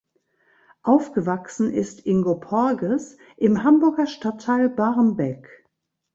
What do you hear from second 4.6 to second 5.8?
Barmbek.